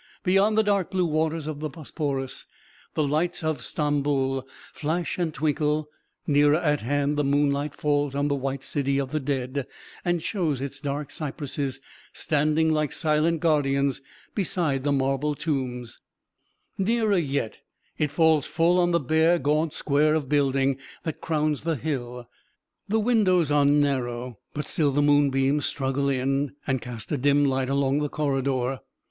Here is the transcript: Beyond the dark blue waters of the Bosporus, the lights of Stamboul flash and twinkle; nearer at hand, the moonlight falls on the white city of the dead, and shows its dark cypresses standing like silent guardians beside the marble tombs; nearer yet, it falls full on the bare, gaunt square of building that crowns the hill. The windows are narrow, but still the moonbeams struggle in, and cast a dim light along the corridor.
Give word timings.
Beyond 0.23 0.57
the 0.57 0.63
dark 0.63 0.89
blue 0.89 1.05
waters 1.05 1.45
of 1.45 1.59
the 1.59 1.69
Bosporus, 1.69 2.47
the 2.95 3.03
lights 3.03 3.43
of 3.43 3.63
Stamboul 3.63 4.47
flash 4.73 5.19
and 5.19 5.31
twinkle; 5.31 5.89
nearer 6.25 6.55
at 6.55 6.79
hand, 6.81 7.17
the 7.17 7.23
moonlight 7.23 7.75
falls 7.75 8.15
on 8.15 8.27
the 8.27 8.33
white 8.33 8.63
city 8.63 8.97
of 8.99 9.11
the 9.11 9.19
dead, 9.19 9.67
and 10.03 10.23
shows 10.23 10.59
its 10.59 10.79
dark 10.79 11.11
cypresses 11.11 11.81
standing 12.13 12.73
like 12.73 12.93
silent 12.93 13.41
guardians 13.41 14.01
beside 14.33 14.83
the 14.83 14.91
marble 14.91 15.35
tombs; 15.35 15.99
nearer 16.79 17.15
yet, 17.15 17.59
it 17.99 18.09
falls 18.09 18.47
full 18.47 18.79
on 18.79 18.89
the 18.89 18.99
bare, 18.99 19.37
gaunt 19.37 19.71
square 19.71 20.15
of 20.15 20.27
building 20.27 20.79
that 21.03 21.21
crowns 21.21 21.61
the 21.61 21.75
hill. 21.75 22.27
The 22.87 22.99
windows 22.99 23.51
are 23.51 23.65
narrow, 23.65 24.39
but 24.55 24.65
still 24.65 24.91
the 24.91 25.03
moonbeams 25.03 25.67
struggle 25.67 26.09
in, 26.09 26.53
and 26.65 26.81
cast 26.81 27.11
a 27.11 27.19
dim 27.19 27.45
light 27.45 27.69
along 27.69 27.99
the 27.99 28.09
corridor. 28.09 28.79